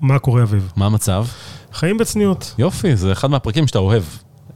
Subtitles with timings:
[0.00, 0.72] מה קורה אביב?
[0.76, 1.26] מה המצב?
[1.72, 2.54] חיים בצניעות.
[2.58, 4.02] יופי, זה אחד מהפרקים שאתה אוהב.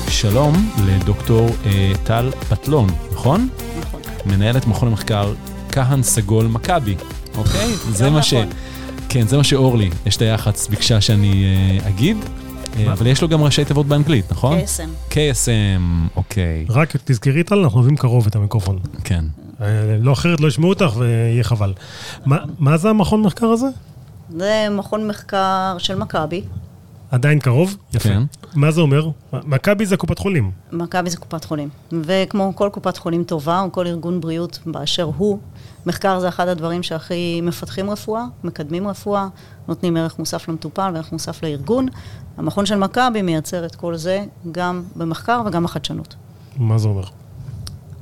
[0.10, 3.50] שלום לדוקטור אה, טל פטלון, נכון?
[3.82, 4.02] נכון.
[4.26, 5.34] מנהלת מכון המחקר
[5.72, 6.96] כהן סגול מכבי,
[7.38, 7.74] אוקיי?
[7.90, 8.34] זה מה ש...
[8.34, 8.50] נכון.
[9.10, 11.44] כן, זה מה שאורלי, יש את היח"צ, ביקשה שאני
[11.84, 12.18] אה, אגיד?
[12.92, 14.60] אבל יש לו גם ראשי תיבות באנגלית, נכון?
[14.60, 15.12] KSM.
[15.14, 15.82] KSM,
[16.16, 18.80] אוקיי, רק תזכרי טל, אנחנו אוהבים קרוב את המיקרופון.
[19.04, 19.26] כן.
[19.62, 19.66] אה,
[20.00, 21.74] לא אחרת לא ישמעו אותך ויהיה חבל.
[22.26, 23.68] מה- מה זה המכון מחקר הזה?
[24.38, 26.42] זה מכון מחקר של מכבי.
[27.12, 27.78] עדיין קרוב?
[27.94, 28.10] יפה.
[28.10, 28.24] כן.
[28.56, 29.10] מה זה אומר?
[29.34, 30.52] מכבי זה קופת חולים.
[30.72, 31.70] מכבי זה קופת חולים.
[31.92, 35.40] וכמו כל קופת חולים טובה, או כל ארגון בריאות באשר הוא,
[35.86, 39.28] מחקר זה אחד הדברים שהכי מפתחים רפואה, מקדמים רפואה,
[39.68, 41.88] נותנים ערך מוסף למטופל וערך מוסף לארגון.
[42.38, 46.16] המכון של מכבי מייצר את כל זה גם במחקר וגם בחדשנות.
[46.58, 47.04] מה זה אומר?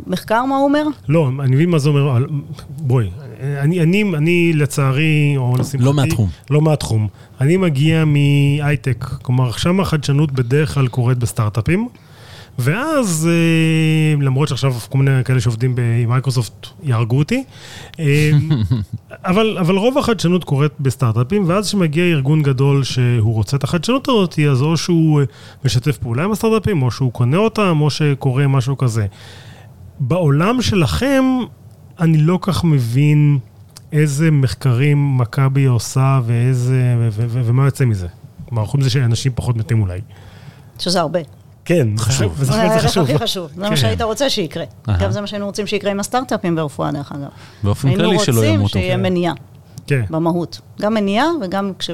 [0.07, 0.83] מחקר, מה הוא אומר?
[1.07, 2.25] לא, אני מבין מה זה אומר,
[2.69, 3.09] בואי,
[3.41, 6.29] אני, אני, אני לצערי, או לשמחתי, לא מהתחום.
[6.49, 7.07] לא מהתחום.
[7.41, 11.87] אני מגיע מהייטק, כלומר, שם החדשנות בדרך כלל קורית בסטארט-אפים,
[12.59, 17.43] ואז, אה, למרות שעכשיו כל מיני כאלה שעובדים במייקרוסופט יהרגו אותי,
[17.99, 18.31] אה,
[19.29, 24.39] אבל, אבל רוב החדשנות קורית בסטארט-אפים, ואז כשמגיע ארגון גדול שהוא רוצה את החדשנות הזאת,
[24.51, 25.25] אז או שהוא אה,
[25.65, 29.05] משתף פעולה עם הסטארט-אפים, או שהוא קונה אותם, או שקורה משהו כזה.
[29.99, 31.23] בעולם שלכם,
[31.99, 33.39] אני לא כך מבין
[33.91, 38.07] איזה מחקרים מכבי עושה ואיזה, ו- ו- ו- ומה יוצא מזה.
[38.49, 40.01] כלומר, חוץ מזה שאנשים פחות מתים אולי.
[40.79, 41.19] שזה הרבה.
[41.65, 42.35] כן, חשוב.
[42.37, 43.03] זה זה חשוב.
[43.03, 43.75] הכי חשוב, זה מה כן.
[43.75, 44.63] שהיית רוצה שיקרה.
[44.99, 47.27] גם זה מה שהיינו רוצים שיקרה עם הסטארט-אפים ברפואה, דרך אגב.
[47.63, 48.61] באופן היינו כללי שלא ימותו.
[48.63, 49.03] רוצים שיהיה כן.
[49.03, 49.33] מניעה.
[49.87, 50.05] כן.
[50.09, 50.61] במהות.
[50.81, 51.89] גם מניעה וגם כש...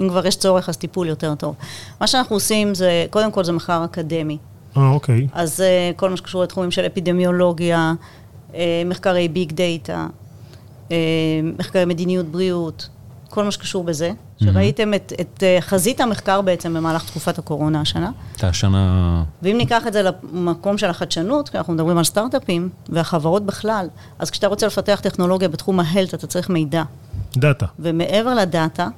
[0.00, 1.54] אם כבר יש צורך, אז טיפול יותר טוב.
[2.00, 4.38] מה שאנחנו עושים זה, קודם כל זה מחקר אקדמי.
[4.76, 5.26] אה, אוקיי.
[5.32, 7.92] אז אה, כל מה שקשור לתחומים של אפידמיולוגיה,
[8.54, 10.06] אה, מחקרי big data,
[10.90, 10.96] אה,
[11.58, 12.88] מחקרי מדיניות בריאות,
[13.28, 14.12] כל מה שקשור בזה.
[14.44, 18.10] שראיתם את, את אה, חזית המחקר בעצם במהלך תקופת הקורונה השנה.
[18.32, 19.24] הייתה שנה...
[19.42, 23.88] ואם ניקח את זה למקום של החדשנות, כי אנחנו מדברים על סטארט-אפים והחברות בכלל,
[24.18, 26.82] אז כשאתה רוצה לפתח טכנולוגיה בתחום ה health, אתה צריך מידע.
[27.36, 27.66] דאטה.
[27.78, 28.88] ומעבר לדאטה,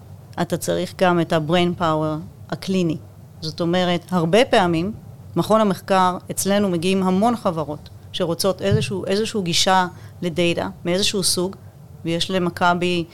[0.42, 2.18] אתה צריך גם את ה-brain power
[2.50, 2.96] הקליני.
[3.40, 4.92] זאת אומרת, הרבה פעמים,
[5.38, 9.86] מכון המחקר, אצלנו מגיעים המון חברות שרוצות איזשהו, איזשהו גישה
[10.22, 11.56] לדאטה, מאיזשהו סוג,
[12.04, 13.04] ויש למכבי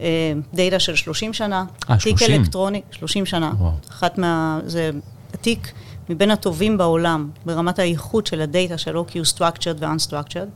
[0.00, 1.64] אה, דאטה של 30 שנה.
[1.90, 2.40] אה, תיק 30?
[2.40, 3.52] אלקטרוני, 30 שנה.
[3.58, 3.72] וואו.
[3.90, 4.60] אחת מה...
[4.66, 4.90] זה
[5.34, 5.72] התיק
[6.08, 10.48] מבין הטובים בעולם ברמת האיכות של הדאטה שלו, כי הוא structured ו-unstructured.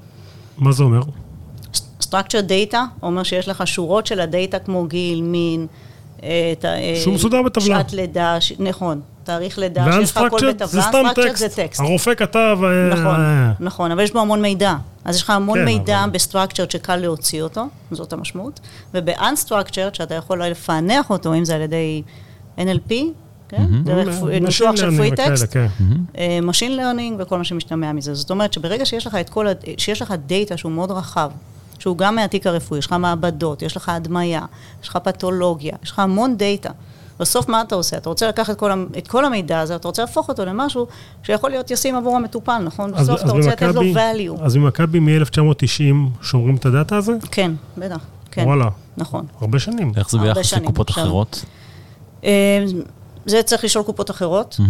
[0.59, 1.01] מה זה אומר?
[2.01, 5.67] structured data אומר שיש לך שורות של הדאטה כמו גיל, מין,
[7.03, 7.77] שהוא מסודר בטבלה.
[7.79, 8.53] שעת לידה, ש...
[8.59, 11.37] נכון, תאריך לידה, שיש לך הכל בטבלה, זה סתם טקסט.
[11.39, 11.81] זה טקסט.
[11.81, 12.59] הרופא כתב...
[12.65, 14.75] אה, נכון, אה, נכון, אבל יש בו המון מידע.
[15.05, 18.61] אז יש לך המון כן, מידע אבל- ב-structured שקל להוציא אותו, זאת המשמעות,
[18.95, 22.03] וב-unstructured, שאתה יכול לפענח אותו, אם זה על ידי
[22.59, 22.93] NLP,
[23.49, 23.67] כן?
[23.85, 24.91] דרך machine של
[25.51, 25.67] כן.
[26.19, 28.15] אה, Machine learning וכל מה שמשתמע מזה.
[28.15, 29.47] זאת אומרת שברגע שיש לך את כל,
[29.79, 31.31] שיש לך דאטה שהוא מאוד רחב,
[31.85, 34.43] שהוא גם מהתיק הרפואי, יש לך מעבדות, יש לך הדמיה,
[34.83, 36.71] יש לך פתולוגיה, יש לך המון דאטה.
[37.21, 37.97] בסוף מה אתה עושה?
[37.97, 40.87] אתה רוצה לקחת את כל, את כל המידע הזה, אתה רוצה להפוך אותו למשהו
[41.23, 42.95] שיכול להיות ישים עבור המטופל, נכון?
[42.95, 44.45] אז- בסוף אז אתה רוצה לתת לו value.
[44.45, 47.13] אז במכבי מ-1990 שומרים את הדאטה הזה?
[47.31, 47.99] כן, בטח,
[48.31, 48.43] כן.
[48.47, 49.27] וואלה, נכון.
[49.41, 49.93] הרבה שנים.
[49.97, 51.05] איך זה ביחס לקופות עכשיו.
[51.05, 51.45] אחרות?
[52.25, 52.65] אה,
[53.27, 54.61] זה צריך לשאול קופות אחרות.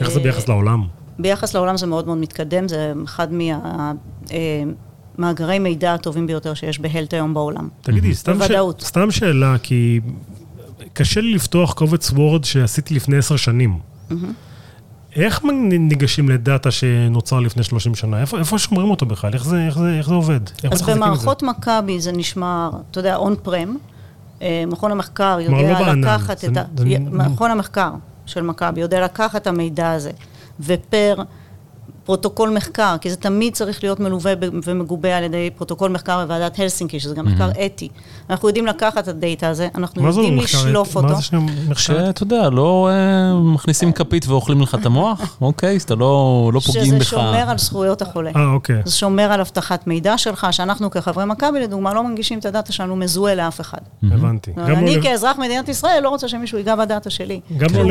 [0.00, 0.84] איך זה אה, ביחס לעולם?
[1.18, 3.28] ביחס לעולם זה מאוד מאוד מתקדם, זה אחד
[5.18, 7.68] מהמאגרי מידע הטובים ביותר שיש בהלט היום בעולם.
[7.82, 8.50] תגידי, סתם, ש...
[8.84, 10.00] סתם שאלה, כי
[10.92, 13.78] קשה לי לפתוח קובץ וורד שעשיתי לפני עשר שנים.
[15.16, 18.20] איך ניגשים לדאטה שנוצר לפני 30 שנה?
[18.20, 19.34] איפה, איפה שומרים אותו בכלל?
[19.34, 20.40] איך זה, איך זה, איך זה עובד?
[20.64, 20.94] איך אז זה?
[20.94, 23.76] במערכות מכבי זה נשמר, אתה יודע, און פרם.
[24.66, 26.62] מכון המחקר יודע לא בענן, לקחת זה- את ה...
[26.76, 27.90] זה- מכון המחקר
[28.26, 30.10] של מכבי יודע לקחת את המידע הזה,
[30.60, 31.14] ו per
[32.04, 34.32] פרוטוקול מחקר, כי זה תמיד צריך להיות מלווה
[34.64, 37.88] ומגובה על ידי פרוטוקול מחקר בוועדת הלסינקי, שזה גם מחקר אתי.
[38.30, 40.38] אנחנו יודעים לקחת את הדאטה הזה, אנחנו מה יודעים?
[40.38, 41.14] לשלוף מה אותו.
[41.14, 41.74] זה שנייה מחקר?
[41.74, 45.76] שאתה יודע, לא אה, מכניסים כפית ואוכלים לך את המוח, אוקיי?
[45.76, 47.04] אז אתה לא לא פוגעים שזה בך.
[47.04, 48.30] שומר על זכויות החולה.
[48.36, 48.82] אה, אוקיי.
[48.84, 52.96] זה שומר על אבטחת מידע שלך, שאנחנו כחברי מכבי, לדוגמה, לא מנגישים את הדאטה שלנו
[52.96, 53.78] מזוהה לאף אחד.
[54.02, 54.52] הבנתי.
[54.56, 57.40] לא אני כאזרח מדינת ישראל לא רוצה שמישהו ייגע בדאטה שלי.
[57.56, 57.84] גם לא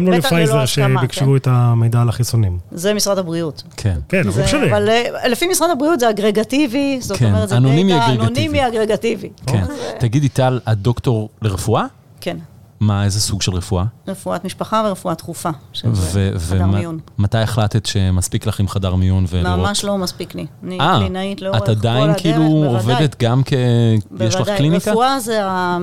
[0.00, 2.58] לא לפייזר שביקשו את המידע על החיסונים.
[2.70, 2.76] כן.
[2.76, 3.49] זה משרד הבריאות.
[3.76, 3.98] כן.
[4.08, 4.66] כן, אבל זה- לא משנה.
[4.66, 8.26] אבל אה, לפי משרד הבריאות זה אגרגטיבי, זאת כן, אומרת, זה אנונימי דאטה אגרגטיבי.
[8.48, 9.28] אנונימי אגרגטיבי.
[9.46, 9.64] כן.
[9.98, 11.84] תגידי, טל, את דוקטור לרפואה?
[12.20, 12.36] כן,
[12.80, 13.84] מה, איזה סוג של רפואה?
[14.08, 16.98] רפואת משפחה ורפואה דחופה, שזה חדר מיון.
[17.18, 19.58] ומתי החלטת שמספיק לך עם חדר מיון ולראות?
[19.58, 20.46] ממש לא מספיק לי.
[20.64, 22.92] אני אה, קלינאית לאורך את כל הדרך, עדיין כאילו בוודאי.
[22.94, 23.52] עובדת גם כ...
[24.20, 24.56] יש לך בוודאי.
[24.58, 24.90] קליניקה?
[24.90, 25.78] רפואה זה, ה-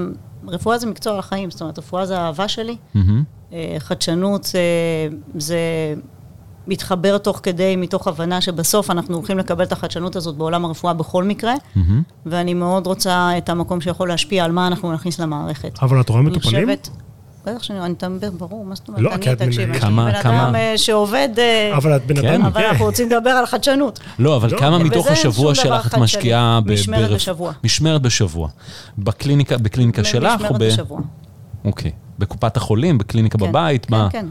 [0.48, 2.76] רפואה זה מקצוע החיים, זאת אומרת, רפואה זה האהבה שלי.
[3.54, 5.58] אה, חדשנות אה, זה
[6.68, 11.24] מתחבר תוך כדי, מתוך הבנה שבסוף אנחנו הולכים לקבל את החדשנות הזאת בעולם הרפואה בכל
[11.24, 12.02] מקרה, מהמם.
[12.26, 15.80] ואני מאוד רוצה את המקום שיכול להשפיע על מה אנחנו נכניס למערכת.
[15.82, 16.70] אבל את רואה מטופלים?
[17.46, 19.02] בטח שאני אני מדבר, ברור, מה זאת אומרת?
[19.02, 19.58] לא, אני, כי את מנהלת.
[19.76, 22.28] לי כמה- בן כמה- אדם אה, שעובד, אה, אבל את בן כן.
[22.28, 24.00] אדם, אבל אנחנו רוצים לדבר על חדשנות.
[24.20, 25.96] לא, אבל לא, כמה מתוך השבוע שלך את.
[26.00, 26.60] משקיעה...
[26.66, 27.52] משמרת בשבוע.
[27.64, 28.50] משמרת בשבוע.
[28.98, 30.32] בקליניקה, בקליניקה שלך?
[30.32, 30.64] או משמרת ב...
[30.64, 31.00] בשבוע.
[31.66, 31.92] אוקיי.
[32.20, 33.50] בקופת החולים, בקליניקה כן.
[33.50, 33.86] בבית?
[33.86, 34.08] כן, מה?
[34.12, 34.26] כן.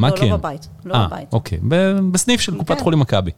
[0.00, 0.28] מה לא, כן?
[0.28, 1.32] לא בבית, לא אה, בבית.
[1.32, 2.82] אוקיי, ב- בסניף של קופת כן.
[2.82, 3.30] חולים מכבי.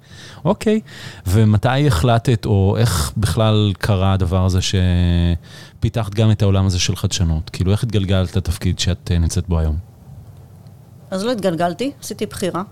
[0.45, 0.81] אוקיי,
[1.27, 7.51] ומתי החלטת, או איך בכלל קרה הדבר הזה שפיתחת גם את העולם הזה של חדשנות?
[7.51, 9.77] כאילו, איך התגלגלת לתפקיד שאת אה, נמצאת בו היום?
[11.11, 12.63] אז לא התגלגלתי, עשיתי בחירה.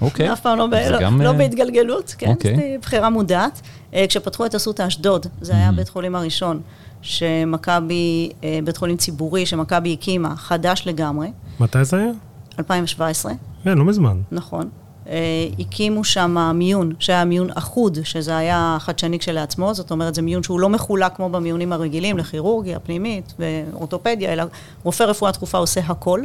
[0.00, 0.32] אוקיי.
[0.32, 2.52] אף פעם לא, לא, גם, לא אה, בהתגלגלות, כן, אוקיי.
[2.52, 3.60] עשיתי בחירה מודעת.
[3.94, 6.60] אה, כשפתחו את אסותא אשדוד, זה היה בית חולים הראשון
[7.02, 12.10] שמכבי, אה, בית חולים ציבורי שמכבי הקימה, חדש לגמרי, מתי זה היה?
[12.58, 13.32] 2017,
[13.64, 14.20] כן, לא מזמן.
[14.32, 14.68] נכון.
[15.08, 20.42] אה, הקימו שם מיון, שהיה מיון אחוד, שזה היה חדשני כשלעצמו, זאת אומרת, זה מיון
[20.42, 24.44] שהוא לא מחולק כמו במיונים הרגילים, לכירורגיה, פנימית ואורתופדיה, אלא
[24.82, 26.22] רופא רפואה דחופה עושה הכל.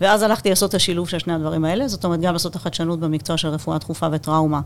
[0.00, 3.00] ואז הלכתי לעשות את השילוב של שני הדברים האלה, זאת אומרת, גם לעשות את החדשנות
[3.00, 4.60] במקצוע של רפואה דחופה וטראומה,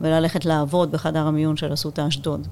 [0.00, 2.46] וללכת לעבוד בחדר המיון של אסותא אשדוד.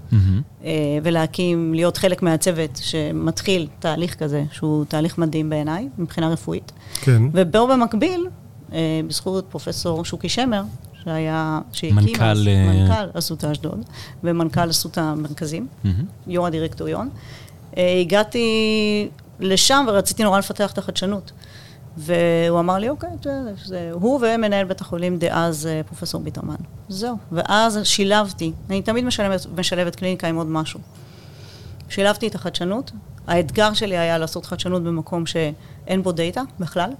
[0.64, 0.70] אה,
[1.02, 6.72] ולהקים, להיות חלק מהצוות שמתחיל תהליך כזה, שהוא תהליך מדהים בעיניי, מבחינה רפואית.
[6.94, 7.22] כן.
[7.32, 8.26] ובו במקביל,
[8.72, 10.62] אה, בזכות פרופסור שוקי שמר,
[11.04, 13.78] שהיה, שהקים מנכ"ל, אז, אה, מנכ"ל אסותא אשדוד,
[14.24, 16.04] ומנכ"ל אסותא המרכזים, מהמם.
[16.26, 17.08] יו"ר הדירקטוריון,
[17.76, 19.08] הגעתי
[19.40, 21.32] לשם ורציתי נורא לפתח את החדשנות.
[21.96, 26.54] והוא אמר לי, אוקיי, יודע, זה הוא ומנהל בית החולים דאז, אה, פרופסור ביטרמן.
[26.88, 27.16] זהו.
[27.32, 30.80] ואז שילבתי, אני תמיד משלבת, משלבת קליניקה עם עוד משהו.
[31.88, 32.92] שילבתי את החדשנות.
[33.26, 36.90] האתגר שלי היה לעשות חדשנות במקום שאין בו דאטה בכלל,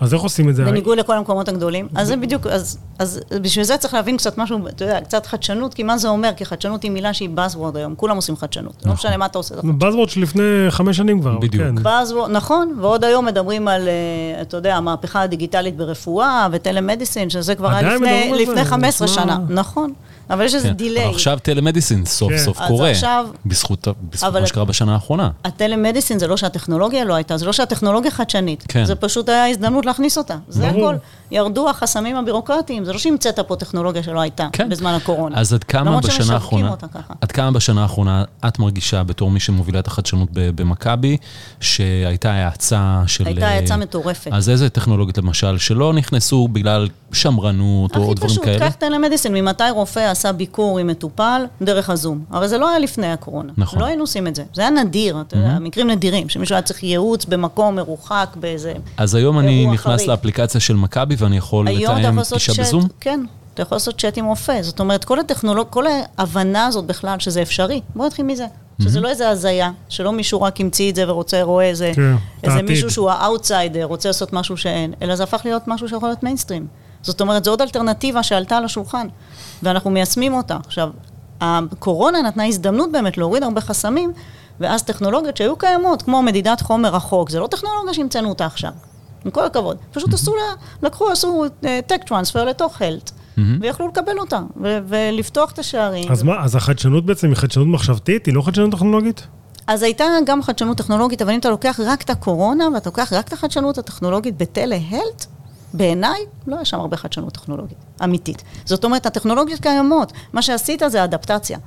[0.00, 0.64] אז איך עושים את זה?
[0.64, 1.88] בניגוד לכל המקומות הגדולים.
[1.94, 5.74] אז זה בדיוק, אז, אז בשביל זה צריך להבין קצת משהו, אתה יודע, קצת חדשנות,
[5.74, 6.30] כי מה זה אומר?
[6.36, 8.82] כי חדשנות היא מילה שהיא Buzzword היום, כולם עושים חדשנות.
[8.86, 9.54] לא משנה מה אתה עושה.
[9.54, 11.38] Buzzword שלפני חמש שנים כבר.
[11.38, 11.64] בדיוק.
[11.64, 11.86] כן.
[11.86, 17.70] Buzzword, נכון, ועוד היום מדברים על, אה, אתה יודע, המהפכה הדיגיטלית ברפואה וטלמדיסין, שזה כבר
[17.70, 18.32] היה לפני?
[18.38, 19.14] לפני 15 מה?
[19.14, 19.38] שנה.
[19.48, 19.92] נכון,
[20.30, 20.74] אבל יש איזה כן.
[20.74, 21.04] דיליי.
[21.06, 22.38] אבל עכשיו טלמדיסין סוף כן.
[22.38, 25.30] סוף קורה, עכשיו- בזכות בזכות אבל- מה שקרה בשנה האחרונה.
[25.44, 28.64] הטלמדיסין זה לא שהטכנולוגיה לא הייתה, זה לא שהטכנולוגיה חדשנית.
[28.68, 28.84] כן.
[28.84, 30.36] זה פשוט היה הזדמנות להכניס אותה.
[30.48, 30.88] זה ברור.
[30.90, 30.96] הכל.
[31.30, 34.68] ירדו החסמים הבירוקרטיים, זה לא שהמצאת פה טכנולוגיה שלא הייתה כן.
[34.68, 35.40] בזמן הקורונה.
[35.40, 36.74] אז עד כמה למרות בשנה האחרונה.
[37.20, 41.16] עד כמה בשנה האחרונה את מרגישה בתור מי שמובילה את החדשנות במכבי,
[41.60, 43.26] שהייתה האצה של...
[43.26, 44.30] הייתה אה, האצה מטורפת.
[44.32, 48.70] אז איזה טכנולוגיות למשל שלא נכנסו בגלל שמרנות או הכי דברים פשוט, כאלה?
[48.70, 52.24] קח telemedicine, ממתי רופא עשה ביקור עם מטופל דרך הזום.
[52.30, 53.52] הרי זה לא היה לפני הקורונה.
[53.56, 53.80] נכון.
[53.80, 54.44] לא היינו עושים את זה.
[54.54, 58.72] זה היה נדיר, אתה יודע, מקרים נדירים, שמישהו היה צריך ייעוץ במקום מרוחק, באיזה...
[58.96, 60.10] אז היום אני נכנס חריג.
[60.10, 62.88] לאפליקציה של מכבי ואני יכול לתאם פגישה בזום?
[63.00, 63.20] כן,
[63.54, 64.62] אתה יכול לעשות צ'אט עם רופא.
[64.62, 65.66] זאת אומרת, כל הטכנולוג...
[65.70, 65.84] כל
[66.18, 68.46] ההבנה הזאת בכלל שזה אפשרי, בוא נתחיל מזה.
[68.82, 72.62] שזה לא איזה הזיה, שלא מישהו רק המציא את זה ורוצה, רואה איזה, כן, איזה.
[72.62, 76.66] מישהו שהוא האאוטסיידר, רוצה לעשות משהו שאין, אלא זה הפך להיות משהו שיכול להיות מיינסטרים.
[77.08, 79.08] זאת אומרת, זו עוד אלטרנטיבה שעלתה על השולחן,
[79.62, 80.56] ואנחנו מיישמים אותה.
[80.66, 80.90] עכשיו,
[81.40, 84.12] הקורונה נתנה הזדמנות באמת להוריד הרבה חסמים,
[84.60, 88.70] ואז טכנולוגיות שהיו קיימות, כמו מדידת חום מרחוק, זה לא טכנולוגיה שהמצאנו אותה עכשיו.
[89.24, 89.76] עם כל הכבוד.
[89.92, 90.42] פשוט עשו לה,
[90.82, 91.44] לקחו, עשו
[91.86, 93.10] טק טרנספר לתוך הלט,
[93.60, 96.12] ויכלו לקבל אותה, ו- ולפתוח את השערים.
[96.12, 98.26] אז מה, אז החדשנות בעצם היא חדשנות מחשבתית?
[98.26, 99.26] היא לא חדשנות טכנולוגית?
[99.66, 103.28] אז הייתה גם חדשנות טכנולוגית, אבל אם אתה לוקח רק את הקורונה, ואתה לוקח רק
[103.28, 105.26] את החדשנות הטכנולוגית בטלה-הלט,
[105.74, 108.42] בעיניי, לא יש שם הרבה חדשנות טכנולוגית, אמיתית.
[108.64, 111.58] זאת אומרת, הטכנולוגיות קיימות, מה שעשית זה אדפטציה.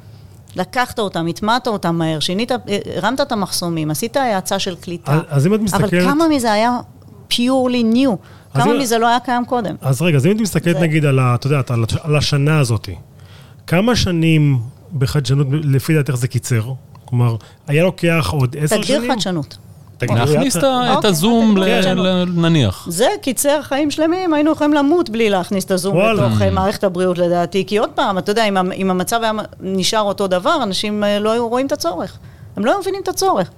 [0.55, 2.51] לקחת אותם, הטמעת אותם מהר, שינית,
[2.95, 5.19] הרמת את המחסומים, עשית האצה של קליטה.
[5.29, 5.93] אז- אם את מסתכלת...
[5.93, 6.79] אבל כמה מזה היה
[7.29, 8.09] purely new?
[8.53, 9.75] אז כמה מזה לא היה קיים קודם?
[9.81, 12.59] אז רגע, אז אם את מסתכלת זה- נגיד על, ה- את יודעת, על, על השנה
[12.59, 12.89] הזאת,
[13.67, 14.59] כמה שנים
[14.97, 16.73] בחדשנות, לפי דעתך זה קיצר?
[17.05, 17.35] כלומר,
[17.67, 18.99] היה לוקח עוד עשר שנים?
[18.99, 19.57] תגדיר חדשנות.
[20.09, 21.97] להכניס את- אוקיי, הזום, אוקיי, ל- כן.
[21.97, 22.85] ל- נניח.
[22.89, 26.13] זה קיצר חיים שלמים, היינו יכולים למות בלי להכניס את הזום וואלה.
[26.27, 27.63] לתוך אה, מערכת הבריאות לדעתי.
[27.67, 29.31] כי עוד פעם, אתה יודע, אם המצב היה
[29.61, 32.17] נשאר אותו דבר, אנשים אה, לא היו רואים את הצורך.
[32.57, 33.49] הם לא היו מבינים את הצורך.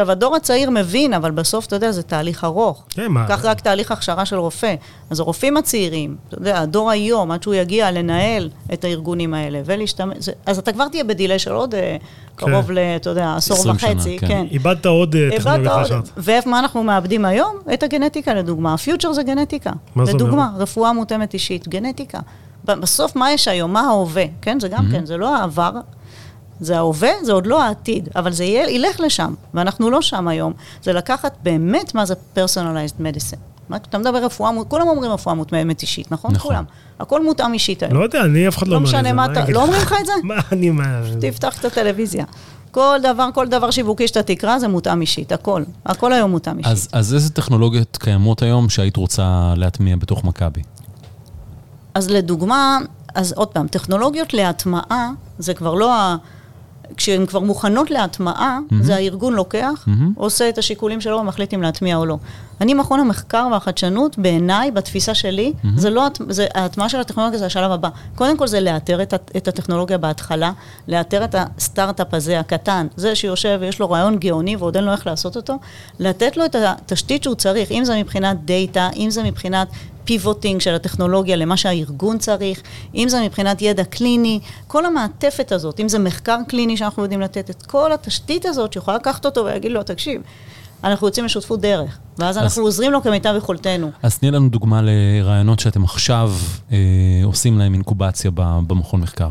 [0.00, 2.84] עכשיו, הדור הצעיר מבין, אבל בסוף, אתה יודע, זה תהליך ארוך.
[2.90, 4.74] כן, מה- קח רק תהליך הכשרה של רופא.
[5.10, 10.16] אז הרופאים הצעירים, אתה יודע, הדור היום, עד שהוא יגיע לנהל את הארגונים האלה ולהשתמש...
[10.18, 11.96] זה- אז אתה כבר תהיה בדיליי של עוד אה,
[12.36, 12.78] קרוב ל...
[12.78, 14.18] אתה יודע, עשור 20 שנה, וחצי.
[14.18, 14.26] כן.
[14.28, 14.46] כן.
[14.50, 16.00] איבדת עוד אה, טכנולוגיה חדשה.
[16.16, 17.56] ומה אנחנו מאבדים היום?
[17.74, 18.74] את הגנטיקה לדוגמה.
[18.74, 19.70] הפיוטר זה גנטיקה.
[19.94, 22.18] מה זה לדוגמה, רפואה מותאמת אישית, גנטיקה.
[22.64, 23.72] בסוף מה יש היום?
[23.72, 24.24] מה ההווה?
[24.42, 25.70] כן, זה גם כן, זה לא העבר.
[26.60, 30.52] זה ההווה, זה עוד לא העתיד, אבל זה יהיה, ילך לשם, ואנחנו לא שם היום.
[30.82, 33.38] זה לקחת באמת מה זה personalized medicine.
[33.68, 36.32] מה, אתה מדבר רפואה, כולם אומרים רפואה מותאמת אישית, נכון?
[36.32, 36.50] נכון.
[36.50, 36.64] כולם.
[37.00, 37.94] הכל מותאם אישית היום.
[37.94, 39.62] לא יודע, אני אף אחד לא לא אומר משנה זה, מה אני אתה, אגיד לא?
[39.62, 40.12] אומרים לך את זה?
[40.22, 41.00] מה אני, מה...
[41.20, 42.24] תפתח את הטלוויזיה.
[42.70, 45.62] כל דבר, כל דבר שיווקי שאתה תקרא זה מותאם אישית, הכל.
[45.86, 46.72] הכל היום מותאם אישית.
[46.72, 50.62] אז אז איזה טכנולוגיות קיימות היום שהיית רוצה להטמיע בתוך מכבי?
[51.94, 52.78] אז לדוגמה,
[53.14, 56.16] אז עוד פעם, טכנולוגיות להטמעה, זה כבר לא ה...
[56.96, 58.74] כשהן כבר מוכנות להטמעה, mm-hmm.
[58.80, 59.90] זה הארגון לוקח, mm-hmm.
[60.14, 62.16] עושה את השיקולים שלו ומחליט אם להטמיע או לא.
[62.60, 65.68] אני, מכון המחקר והחדשנות, בעיניי, בתפיסה שלי, mm-hmm.
[65.76, 67.88] זה לא, זה, ההטמעה של הטכנולוגיה זה השלב הבא.
[68.14, 70.52] קודם כל זה לאתר את, את הטכנולוגיה בהתחלה,
[70.88, 75.06] לאתר את הסטארט-אפ הזה, הקטן, זה שיושב ויש לו רעיון גאוני ועוד אין לו איך
[75.06, 75.58] לעשות אותו,
[75.98, 79.68] לתת לו את התשתית שהוא צריך, אם זה מבחינת דאטה, אם זה מבחינת
[80.12, 82.62] pivoting של הטכנולוגיה למה שהארגון צריך,
[82.94, 87.50] אם זה מבחינת ידע קליני, כל המעטפת הזאת, אם זה מחקר קליני שאנחנו יודעים לתת,
[87.50, 90.22] את כל התשתית הזאת שיכולה לקחת אותו ולהגיד לו, תקשיב,
[90.84, 93.90] אנחנו יוצאים לשותפות דרך, ואז אז- אנחנו עוזרים לו כמיטב יכולתנו.
[94.02, 96.32] אז תני לנו דוגמה לרעיונות שאתם עכשיו
[96.72, 96.76] אה,
[97.24, 98.30] עושים להם אינקובציה
[98.66, 99.28] במכון מחקר.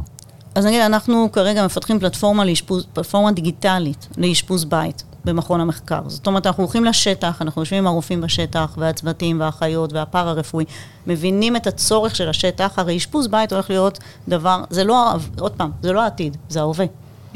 [0.56, 6.02] אז נגיד, אנחנו כרגע מפתחים פלטפורמה, לאשפוז, פלטפורמה דיגיטלית לאשפוז בית במכון המחקר.
[6.08, 10.66] זאת אומרת, אנחנו הולכים לשטח, אנחנו יושבים עם הרופאים בשטח, והצוותים, והאחיות, והפארה-רפואי,
[11.08, 15.72] מבינים את הצורך של השטח, הרי אשפוז בית הולך להיות דבר, זה לא, עוד פעם,
[15.82, 16.86] זה לא העתיד, זה ההווה.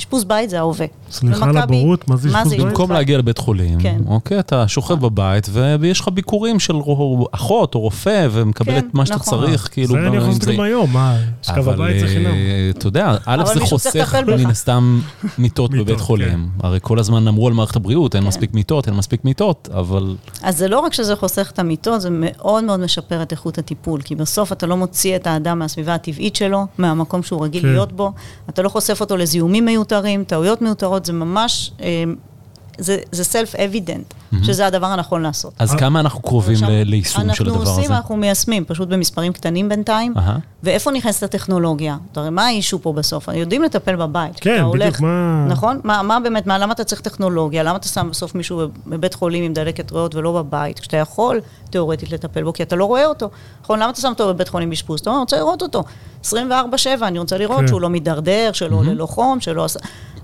[0.01, 0.85] אשפוז בית זה ההווה.
[1.11, 2.61] סליחה על הבורות, מה זה אשפוז בית?
[2.61, 4.01] במקום להגיע לבית חולים, כן.
[4.07, 6.75] אוקיי, אתה שוכב בבית ו- ויש לך ביקורים של
[7.31, 9.39] אחות או רופא ומקבל כן, את מה שאתה נכון.
[9.39, 11.17] צריך, כאילו, זה אני יכול לעשות גם היום, מה,
[11.49, 12.25] אבל הבית זה חינם.
[12.25, 14.15] אה, אתה יודע, א', אבל זה חוסך.
[14.27, 14.99] מן הסתם
[15.37, 16.03] מיטות בבית כן.
[16.03, 16.49] חולים.
[16.63, 18.27] הרי כל הזמן אמרו על מערכת הבריאות, אין כן.
[18.27, 22.09] מספיק מיטות, אין מספיק מיטות, אבל אז זה לא רק שזה חוסך את המיטות, זה
[22.11, 26.35] מאוד מאוד משפר את איכות הטיפול, כי בסוף אתה לא מוציא את האדם מהסביבה הטבעית
[26.35, 27.67] שלו, מהמקום שהוא רגיל כן.
[27.67, 28.11] להיות בו,
[28.49, 29.90] אתה לא חושף אותו לזיהומים מיותרים,
[30.27, 32.03] טעויות מיותרות, זה ממש, אה,
[32.77, 35.53] זה, זה self-evident, שזה הדבר הנכון לעשות.
[35.59, 37.95] אז כמה אנחנו קרובים ל- ליישום של הדבר אנחנו עושים, הזה?
[37.95, 40.13] אנחנו מיישמים, פשוט במספרים קטנים בינתיים.
[40.17, 40.37] אהה.
[40.63, 41.97] ואיפה נכנסת הטכנולוגיה?
[42.15, 43.27] הרי מה האישו פה בסוף?
[43.33, 44.39] יודעים לטפל בבית.
[44.39, 45.79] כן, אתה בדיוק, הולך, מה- נכון?
[45.83, 47.63] מה, מה באמת, מה, למה אתה צריך טכנולוגיה?
[47.63, 50.79] למה אתה שם בסוף מישהו בבית חולים עם דלקת ריאות ולא בבית?
[50.79, 53.29] כשאתה יכול, תיאורטית, לטפל בו, כי אתה לא רואה אותו.
[53.63, 53.79] נכון?
[53.79, 54.99] למה אתה שם אותו בבית חולים באשפוז?
[54.99, 55.83] אתה אומר, אני רוצה לראות אותו.
[56.23, 56.27] 24-7,
[57.01, 57.67] אני רוצה לראות כן.
[57.67, 59.65] שהוא לא מידרדר, שלא עולה לו חום, שלא.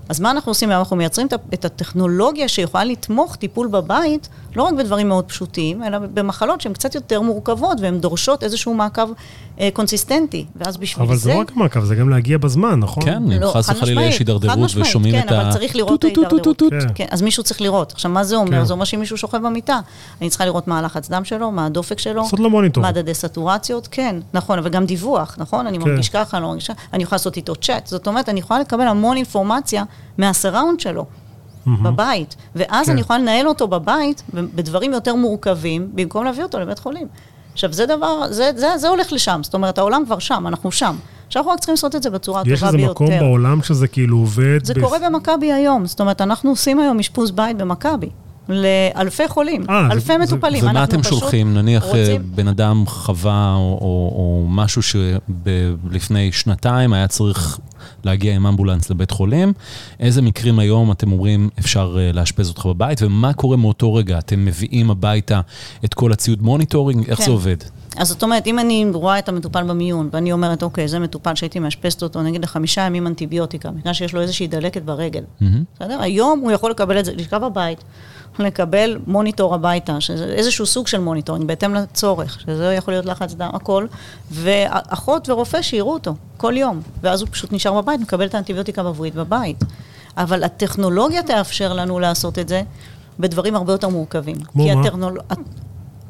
[0.08, 0.78] אז מה אנחנו עושים היום?
[0.78, 4.28] אנחנו מייצרים את הטכנולוגיה שיכולה לתמוך טיפול בבית,
[4.58, 9.08] לא רק בדברים מאוד פשוטים, אלא במחלות שהן קצת יותר מורכבות, והן דורשות איזשהו מעקב
[9.60, 10.46] אה, קונסיסטנטי.
[10.56, 11.22] ואז בשביל אבל זה...
[11.22, 13.04] זה לא רק מעקב, זה גם להגיע בזמן, נכון?
[13.04, 15.42] כן, אם לא, חס וחלילה יש הידרדרות ושומעים כן, את ה...
[15.42, 16.58] אבל צריך לראות את ההידרדרות.
[16.70, 16.78] כן.
[16.94, 17.92] כן, אז מישהו צריך לראות.
[17.92, 18.58] עכשיו, מה זה אומר?
[18.58, 18.64] כן.
[18.64, 19.80] זה אומר שאם מישהו שוכב במיטה,
[20.20, 22.84] אני צריכה לראות מה הלחץ דם שלו, מה הדופק שלו, לעשות לו מוניטור.
[22.84, 25.66] מדדי סטורציות, כן, נכון, וגם דיווח, נכון?
[25.66, 25.90] אני כן.
[25.90, 27.86] מרגיש ככה, אני לא מרגישה, אני יכולה לעשות איתו צ'אט.
[27.86, 29.84] זאת אומרת, אני יכולה לקבל המון אינפורמציה
[30.18, 31.04] מהסראונד שלו.
[31.82, 32.92] בבית, ואז כן.
[32.92, 37.06] אני יכולה לנהל אותו בבית בדברים יותר מורכבים, במקום להביא אותו לבית חולים.
[37.52, 40.96] עכשיו, זה דבר, זה, זה, זה הולך לשם, זאת אומרת, העולם כבר שם, אנחנו שם.
[41.26, 42.76] עכשיו אנחנו רק צריכים לעשות את זה בצורה הטובה יש ביותר.
[42.76, 44.64] איזה מקום בעולם שזה כאילו עובד?
[44.64, 48.10] זה ב- קורה במכבי היום, זאת אומרת, אנחנו עושים היום אשפוז בית במכבי,
[48.48, 50.64] לאלפי חולים, אה, זה- אלפי זה- מטופלים.
[50.64, 51.54] ומה אתם שולחים?
[51.54, 57.58] נניח אה, רוצים- בן אדם חווה או, או, או משהו שלפני שנתיים היה צריך
[58.04, 59.52] להגיע עם אמבולנס לבית חולים.
[60.00, 64.18] איזה מקרים היום אתם אומרים אפשר אה, לאשפז אותך בבית, ומה קורה מאותו רגע?
[64.18, 65.40] אתם מביאים הביתה
[65.84, 67.08] את כל הציוד monitoring?
[67.08, 67.24] איך כן.
[67.24, 67.56] זה עובד?
[67.96, 71.58] אז זאת אומרת, אם אני רואה את המטופל במיון, ואני אומרת, אוקיי, זה מטופל שהייתי
[71.58, 75.22] מאשפזת אותו, נגיד לחמישה ימים אנטיביוטיקה, בגלל שיש לו איזושהי דלקת ברגל.
[75.40, 75.64] מהמם.
[75.74, 76.00] בסדר?
[76.02, 77.84] היום הוא יכול לקבל את זה, לשכב בבית,
[78.40, 83.50] לקבל מוניטור הביתה, שזה איזשהו סוג של monitoring, בהתאם לצורך, שזה יכול להיות לחץ דם,
[83.52, 83.86] הכל,
[84.30, 89.16] ואחות ורופא שיראו אותו כל יום, ואז הוא פשוט נשאר בבית, מקבל את האנטיביוטיקה בבריאות
[89.16, 89.64] בבית.
[90.16, 92.62] אבל הטכנולוגיה תאפשר לנו לעשות את זה
[93.18, 94.36] בדברים הרבה יותר מורכבים.
[94.36, 94.80] כמו מה?
[94.80, 95.18] הטכנול...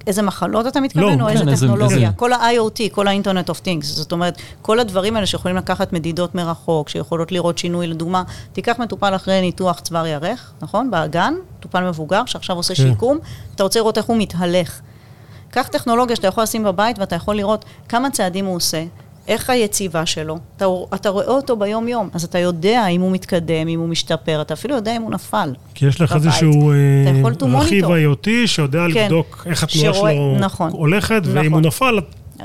[0.09, 1.97] איזה מחלות אתה מתכוון, לא, או כן, איזה טכנולוגיה?
[1.97, 6.35] איזה- כל ה-IoT, כל ה-Internet of Things, זאת אומרת, כל הדברים האלה שיכולים לקחת מדידות
[6.35, 8.23] מרחוק, שיכולות לראות שינוי, לדוגמה,
[8.53, 10.91] תיקח מטופל אחרי ניתוח צוואר ירך, נכון?
[10.91, 12.83] באגן, מטופל מבוגר שעכשיו עושה כן.
[12.83, 13.19] שיקום,
[13.55, 14.81] אתה רוצה לראות איך הוא מתהלך.
[15.51, 18.85] קח טכנולוגיה שאתה יכול לשים בבית ואתה יכול לראות כמה צעדים הוא עושה,
[19.29, 23.81] איך היציבה שלו, אתה, אתה רואה אותו ביום-יום, אז אתה יודע אם הוא מתקדם, אם
[23.81, 25.53] הוא משתפר, אתה אפילו יודע אם הוא נפל.
[25.75, 26.15] כי יש לך.
[26.15, 27.85] איזשהו אה, רכיב.
[27.85, 29.05] IoT שיודע כן.
[29.05, 30.71] לבדוק איך התנועה שרואה- שלו נכון.
[30.73, 31.53] הולכת, ואם נכון.
[31.53, 31.99] הוא נפל,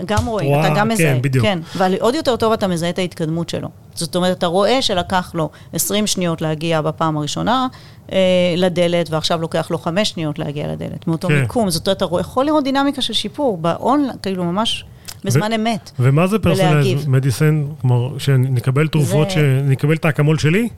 [0.06, 1.20] גם רואים, אתה גם כן, מזהה.
[1.20, 1.46] בדיוק.
[1.46, 3.68] כן, אבל עוד יותר טוב אתה מזהה את ההתקדמות שלו.
[3.96, 7.68] זאת אומרת, אתה רואה שלקח לו 20 שניות להגיע בפעם הראשונה
[8.12, 8.18] אה,
[8.58, 11.42] לדלת, ועכשיו לוקח לו 5 שניות להגיע לדלת, מאותו כן.
[11.42, 11.70] מיקום.
[11.70, 14.86] זאת אומרת, אתה רואה, יכול לראות דינמיקה של שיפור, באונליין, כאילו ממש
[15.26, 15.92] בזמן אמת.
[16.00, 17.08] ומה זה פרסונליז.
[17.08, 17.64] מדיסן?
[17.82, 20.70] כלומר, שנקבל תרופות, זה- שנקבל את האקמול שלי?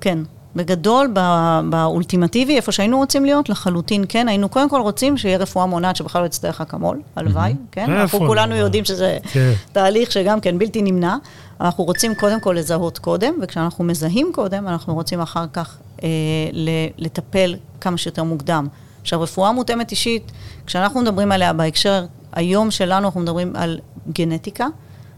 [0.00, 0.18] כן.
[0.56, 4.28] בגדול, בא- באולטימטיבי, איפה שהיינו רוצים להיות, לחלוטין כן.
[4.28, 7.82] היינו קודם כל רוצים שיהיה רפואה מונעת שבכלל לא יצטרך אקמול, הלוואי, כן?
[7.82, 8.02] איפה?
[8.02, 8.54] אנחנו כולנו.
[8.56, 9.52] יודעים שזה כן.
[9.72, 11.16] תהליך שגם כן בלתי נמנע.
[11.60, 16.08] אנחנו רוצים קודם כל לזהות קודם, וכשאנחנו מזהים קודם, אנחנו רוצים אחר כך אה,
[16.52, 18.66] ל- לטפל כמה שיותר מוקדם.
[19.02, 20.32] עכשיו, רפואה מותאמת אישית,
[20.66, 22.04] כשאנחנו מדברים עליה בהקשר
[22.36, 23.78] היום שלנו, אנחנו מדברים על
[24.12, 24.66] גנטיקה,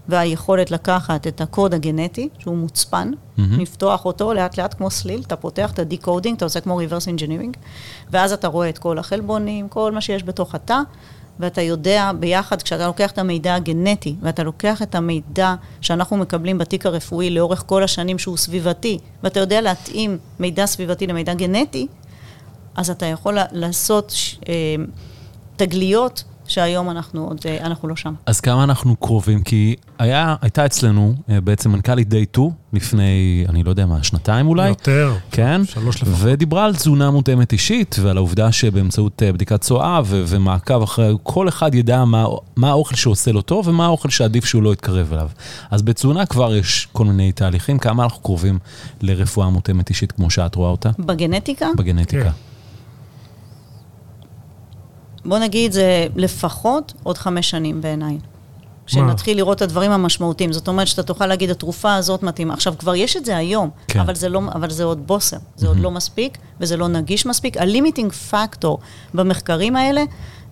[0.09, 3.61] והיכולת לקחת את הקוד הגנטי, שהוא מוצפן, מהמם.
[3.61, 7.59] לפתוח אותו לאט לאט כמו סליל, אתה פותח את ה-decoding, אתה עושה כמו reverse engineering,
[8.11, 10.79] ואז אתה רואה את כל החלבונים, כל מה שיש בתוך התא,
[11.41, 16.87] ואתה יודע ביחד, כשאתה לוקח את המידע הגנטי, ואתה לוקח את המידע שאנחנו מקבלים בתיק
[16.87, 21.87] הרפואי לאורך כל השנים שהוא סביבתי, ואתה יודע להתאים מידע סביבתי למידע גנטי,
[22.75, 24.13] אז אתה יכול לעשות
[24.49, 24.55] אה,
[25.57, 28.15] תגליות שהיום אנחנו עוד, אה, אנחנו לא שם.
[28.27, 29.43] אז כמה אנחנו קרובים?
[29.43, 34.47] כי היה, הייתה אצלנו אה, בעצם מנכ"לית day 2 לפני, אני לא יודע מה, שנתיים
[34.47, 34.69] אולי?
[34.69, 35.15] יותר.
[35.31, 36.19] כן, שלוש לפחות.
[36.23, 41.49] ודיברה על תזונה מותאמת אישית ועל העובדה שבאמצעות אה, בדיקת צואה ו- ומעקב אחרי, כל
[41.49, 45.29] אחד ידע מה, מה האוכל שעושה לו טוב ומה האוכל שעדיף שהוא לא יתקרב אליו.
[45.71, 48.59] אז בתזונה כבר יש כל מיני תהליכים, כמה אנחנו קרובים
[49.01, 50.91] לרפואה מותאמת אישית כמו שאת רואה אותה?
[50.99, 52.25] בגנטיקה, בגנטיקה.
[52.25, 52.48] כן.
[55.25, 58.19] בוא נגיד, זה לפחות עוד חמש שנים בעיניי.
[58.89, 60.53] שנתחיל לראות את הדברים המשמעותיים.
[60.53, 62.55] זאת אומרת שאתה תוכל להגיד, התרופה הזאת מתאימה.
[62.55, 64.01] עכשיו, כבר יש את זה היום, כן.
[64.01, 65.37] אבל, זה לא, אבל זה עוד בוסר.
[65.57, 67.57] זה עוד לא מספיק, וזה לא נגיש מספיק.
[67.57, 68.79] ה limiting factor
[69.15, 70.03] במחקרים האלה,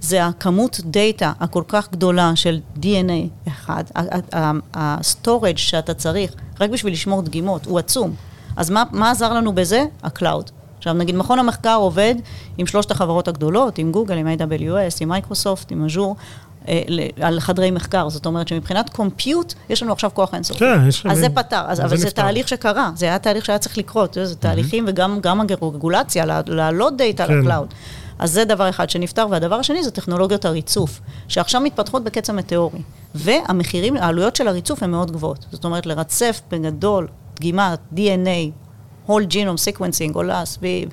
[0.00, 3.84] זה הכמות דאטה הכל כך גדולה של DNA אחד,
[4.74, 8.14] ה storage שאתה צריך, רק בשביל לשמור דגימות, הוא עצום.
[8.56, 9.84] אז מה, מה עזר לנו בזה?
[10.02, 10.50] ה cloud.
[10.86, 12.14] עכשיו, נגיד, מכון המחקר עובד
[12.58, 16.16] עם שלושת החברות הגדולות, עם גוגל, עם AWS, עם מייקרוסופט, עם Azure,
[16.68, 16.82] אה,
[17.20, 18.08] על חדרי מחקר.
[18.08, 20.58] זאת אומרת שמבחינת compute, יש לנו עכשיו כוח אינסופי.
[20.58, 22.22] כן, יש לך- אז זה פתר, אז, זה אבל זה נפתר.
[22.22, 26.96] תהליך שקרה, זה היה תהליך שהיה צריך לקרות, זה תהליכים וגם גם הרגולציה, לה- להעלות
[26.96, 27.38] דאטה כן.
[27.38, 27.74] ל cloud.
[28.18, 32.78] אז זה דבר אחד שנפתר, והדבר השני זה טכנולוגיות הריצוף, שעכשיו מתפתחות בקצב מטאורי.
[33.14, 35.46] והמחירים, העלויות של הריצוף הן מאוד גבוהות.
[35.52, 38.65] זאת אומרת, לרצף בגדול דגימת DNA,
[39.08, 40.88] whole genome sequencing, עולה סביב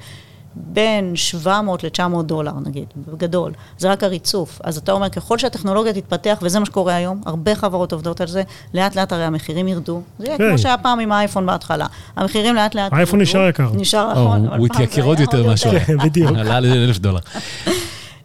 [0.56, 3.52] בין 700 ל-900 דולר נגיד, בגדול.
[3.78, 4.62] זה רק הריצוף.
[4.64, 8.44] אז אתה אומר, ככל שהטכנולוגיה תתפתח, וזה מה שקורה היום, הרבה חברות עובדות על זה,
[8.74, 10.02] לאט לאט הרי המחירים ירדו.
[10.20, 10.50] זה יהיה כן.
[10.50, 11.86] כמו שהיה פעם עם האייפון בהתחלה.
[12.16, 13.22] המחירים לאט לאט האייפון.
[13.22, 13.72] נשאר יקר.
[13.74, 15.72] נשאר נכון, הוא התייקר עוד יותר משהו.
[15.86, 16.32] כן, בדיוק.
[16.38, 17.20] עלה לאלף דולר.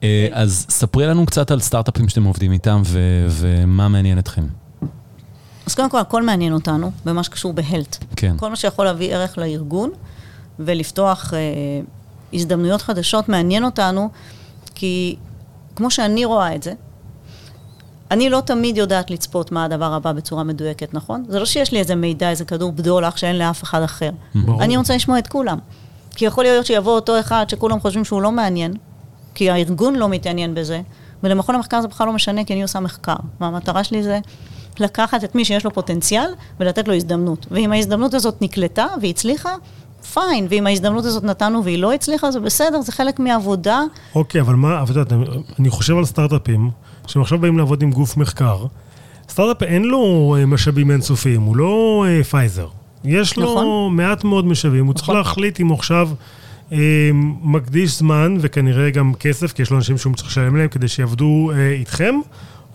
[0.03, 2.83] אה, אז ספרי לנו קצת על סטארט-אפים שאתם עובדים איתם
[3.29, 4.42] ומה מעניין אתכם.
[5.68, 7.96] אז קודם כל, הכל מעניין אותנו במה שקשור בהלט.
[8.16, 8.37] כן.
[8.37, 9.90] כל מה שיכול להביא ערך לארגון
[10.59, 11.38] ולפתוח אה,
[12.33, 14.09] הזדמנויות חדשות מעניין אותנו,
[14.74, 15.16] כי
[15.76, 16.72] כמו שאני רואה את זה,
[18.11, 21.24] אני לא תמיד יודעת לצפות מה הדבר הבא בצורה מדויקת, נכון?
[21.28, 24.11] זה לא שיש לי איזה מידע, איזה כדור בדולח שאין לאף אחד אחר.
[24.35, 24.62] ברור.
[24.62, 25.59] אני רוצה לשמוע את כולם.
[26.11, 28.74] כי יכול להיות שיבוא אותו אחד שכולם חושבים שהוא לא מעניין,
[29.35, 30.81] כי הארגון לא מתעניין בזה,
[31.22, 33.16] ולמכון המחקר זה בכלל לא משנה, כי אני עושה מחקר.
[33.40, 34.18] והמטרה שלי זה
[34.80, 37.46] לקחת את מי שיש לו פוטנציאל ולתת לו הזדמנות.
[37.50, 39.54] ואם ההזדמנות הזאת נקלטה והצליחה,
[40.12, 40.46] fine.
[40.50, 43.82] ואם ההזדמנות הזאת נתנו והיא לא הצליחה, זה בסדר, זה חלק מהעבודה.
[44.14, 45.12] אוקיי, אבל מה, אבל יודעת,
[45.58, 46.70] אני חושב על סטארט-אפים,
[47.06, 48.64] שהם עכשיו באים לעבוד עם גוף מחקר.
[49.28, 52.68] סטארט-אפ אין לו אה, משאבים אינסופיים, הוא לא אה, פייזר.
[53.04, 53.96] יש לו נכון.
[53.96, 55.16] מעט מאוד משאבים, הוא צריך נכון.
[55.16, 56.10] להחליט אם הוא עכשיו
[56.72, 57.10] אה,
[57.42, 61.50] מקדיש זמן וכנראה גם כסף, כי יש לו אנשים שהוא צריך לשלם להם כדי שיעבדו
[61.54, 62.14] אה, איתכם,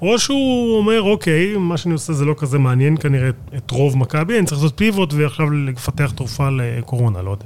[0.04, 3.98] או שהוא אומר, אוקיי, מה שאני עושה זה לא כזה מעניין כנראה את- את רוב
[3.98, 7.46] מכבי, אני צריך לעשות פיבוט ועכשיו לפתח תרופה לקורונה, לא יודע.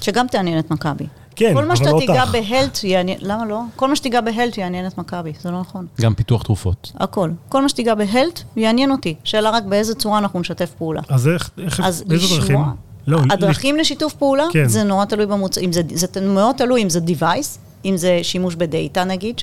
[0.00, 1.04] שגם תעניין את מכבי.
[1.36, 2.32] כן, כל מה אבל שאתה לא תיגע אותך.
[2.32, 3.60] בהלט יעניין, למה לא?
[3.76, 5.86] כל מה שתיגע בהלט יעניין את מכבי, זה לא נכון.
[6.00, 6.92] גם פיתוח תרופות.
[7.00, 7.30] הכל.
[7.48, 9.14] כל מה שתיגע בהלט יעניין אותי.
[9.24, 11.00] שאלה רק באיזה צורה אנחנו נשתף פעולה.
[11.08, 12.58] אז איך, איך, אז באיזה לשמוע, דרכים?
[13.06, 14.68] לא, הדרכים לשיתוף פעולה, כן.
[14.68, 18.54] זה נורא תלוי במוצר, אם זה, זה מאוד תלוי אם זה device, אם זה שימוש
[18.54, 19.40] בדאטה נגיד,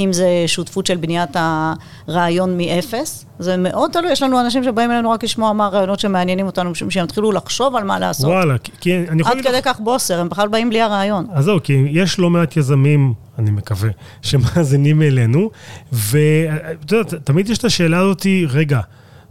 [0.00, 1.30] אם זה שותפות של בניית
[2.08, 6.46] הרעיון מאפס, זה מאוד תלוי, יש לנו אנשים שבאים אלינו רק לשמוע מה הרעיונות שמעניינים
[6.46, 8.26] אותנו, שהם יתחילו לחשוב על מה לעשות.
[8.30, 9.44] וואלה, כי- אני יכול עד.
[9.46, 11.26] כדי כך בוסר, הם בכלל באים בלי הרעיון.
[11.32, 13.90] אז זהו, כי יש לא מעט יזמים, אני מקווה,
[14.22, 15.50] שמאזינים אלינו,
[15.92, 18.80] ואת יודעת, תמיד יש את השאלה הזאתי, רגע,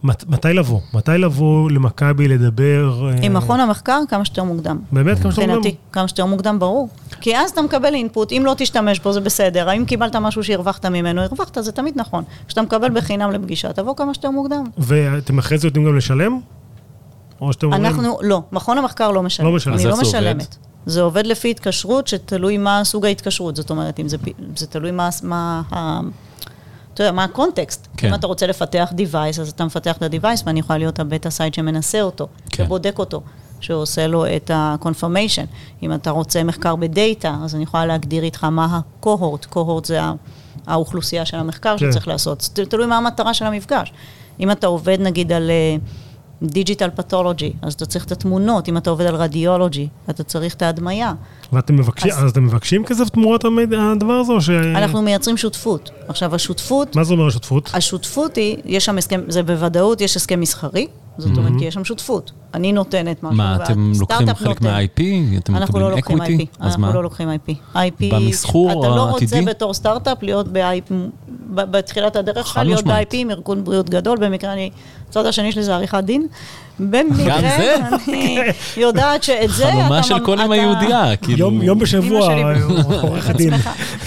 [0.04, 0.80] מת, מתי לבוא?
[0.94, 3.10] מתי לבוא למכבי לדבר?
[3.10, 4.80] אה, עם מכון המחקר, כמה שיותר מוקדם.
[4.92, 5.46] באמת, כמה אומר?
[5.46, 6.90] מבחינתי, כמה שיותר מוקדם, ברור.
[7.22, 10.86] כי אז אתה מקבל אינפוט, אם לא תשתמש בו זה בסדר, האם קיבלת משהו שהרווחת
[10.86, 12.24] ממנו, הרווחת, זה תמיד נכון.
[12.48, 14.64] כשאתה מקבל בחינם לפגישה, תבוא כמה שיותר מוקדם.
[14.78, 16.40] ואתם אחרי זה יודעים גם לשלם?
[17.42, 17.86] או שאתם אומרים...
[17.86, 19.46] אנחנו, לא, מכון המחקר לא משלם.
[19.46, 19.74] לא משלם.
[19.74, 20.02] אני לא?
[20.02, 20.58] משלמת.
[20.86, 23.56] זה עובד לפי התקשרות שתלוי מה סוג ההתקשרות.
[23.56, 24.18] זאת אומרת, אם זה,
[24.56, 25.62] זה תלוי מה, מה,
[26.94, 27.88] אתה יודע, מה הקונטקסט.
[27.98, 28.08] כן.
[28.08, 31.30] אם אתה רוצה לפתח device, אז אתה מפתח את ה-device, ואני יכולה להיות ה beta
[31.30, 32.66] site שמנסה אותו, כן.
[32.66, 33.22] שבודק אותו,
[33.60, 35.46] שעושה לו את ה-confirmation.
[35.84, 39.56] אם אתה רוצה מחקר בדאטה, אז אני יכולה להגדיר איתך מה ה-cohort.
[39.56, 40.00] cohort זה
[40.68, 41.92] האוכלוסייה של המחקר כן.
[41.92, 42.52] שצריך לעשות.
[42.56, 43.94] זה תלוי מה המטרה של המפגש.
[44.40, 45.52] אם אתה עובד נגיד על
[46.44, 50.62] digital pathology, אז אתה צריך את התמונות, אם אתה עובד על radiology, אתה צריך את
[50.62, 51.14] ההדמיה.
[51.54, 54.50] ואתם מבקשים, אז- אז אתם מבקשים כסף תמורת המידע- הדבר הזה, או ש...
[54.50, 55.90] אנחנו מייצרים שותפות.
[56.08, 57.70] עכשיו, השותפות, מה זה אומר השותפות?
[57.74, 61.86] השותפות היא, יש שם הסכם, זה בוודאות, יש הסכם מסחרי, זאת אומרת, כי יש שם
[61.86, 62.32] שותפות.
[62.54, 64.62] אני נותנת משהו, מה, אתם לוקחים חלק.
[64.62, 65.02] מה-IP?
[65.38, 66.22] אתם אנחנו לא לוקחים?
[66.22, 66.88] IP, אז מה?
[66.88, 67.52] אנחנו לא לוקחים IP.
[67.76, 69.42] IP, במסחור אתה לא רוצה?
[69.46, 70.94] בתור סטארט-אפ להיות ב-IP,
[71.50, 72.84] בתחילת הדרך שלך, להיות.
[72.84, 74.70] ב-IP עם ארגון בריאות גדול, במקרה אני,
[75.10, 76.28] הצד השני שלי זה עריכת דין.
[76.80, 77.40] במקרה?
[78.08, 78.38] אני
[78.78, 79.72] יודעת שאת זה אתה...
[79.74, 81.38] חלומה של כל אמא אתה- יהודייה, כאילו...
[81.40, 82.36] יום, יום בשבוע,
[83.02, 83.54] עורך דין.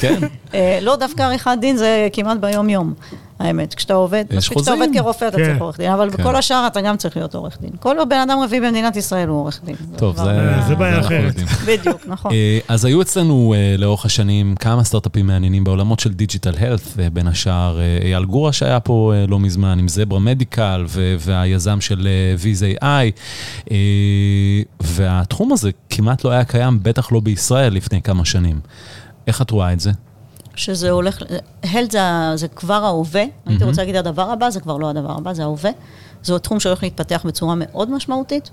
[0.01, 0.21] כן.
[0.55, 2.95] אה, לא, דווקא עריכת דין זה כמעט ביום-יום,
[3.41, 3.75] האמת.
[3.75, 4.83] כשאתה עובד, יש מספיק שאתה חוזים.
[4.83, 5.45] עובד כרופא, אתה כן.
[5.45, 6.23] צריך עורך דין, אבל כן.
[6.23, 7.71] בכל השאר אתה גם צריך להיות עורך דין.
[7.81, 9.77] כל בן אדם רביעי במדינת ישראל הוא עורך דין.
[9.97, 10.25] טוב, זה...
[10.69, 11.35] זה בעיה אחרת.
[11.67, 12.33] בדיוק, נכון.
[12.33, 16.81] אה, אז היו אצלנו אה, לאורך השנים כמה סטארט-אפים מעניינים בעולמות של digital health,
[17.13, 20.85] בין השאר אה, אייל גורה שהיה פה אה, לא מזמן, עם Zebra Medical
[21.19, 22.09] והיזם של
[22.63, 23.21] ויז-AI,
[23.71, 23.77] אה,
[24.81, 28.61] והתחום הזה כמעט לא היה קיים, בטח לא בישראל לפני כמה שנים.
[29.27, 29.91] איך את רואה את זה?
[30.55, 31.23] שזה הולך,
[31.63, 32.01] הלט זה,
[32.35, 35.71] זה כבר ההווה, הייתי רוצה להגיד הדבר הבא, זה כבר לא הדבר הבא, זה ההווה.
[36.23, 38.51] זהו תחום שהולך להתפתח בצורה מאוד משמעותית.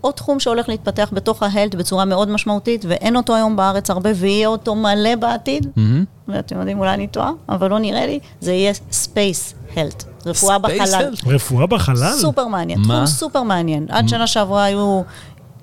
[0.00, 4.48] עוד תחום שהולך להתפתח בתוך ההלט בצורה מאוד משמעותית, ואין אותו היום בארץ הרבה, ויהיה
[4.48, 5.66] אותו מלא בעתיד.
[5.76, 6.04] מהמם.
[6.28, 11.10] ואתם יודעים, אולי אני טועה, אבל לא נראה לי, זה יהיה Space Health, רפואה בחלל.
[11.26, 12.12] רפואה בחלל?
[12.18, 12.94] סופר מעניין, מה?
[12.94, 13.86] תחום סופר מעניין.
[13.90, 15.02] עד שנה שעברה היו,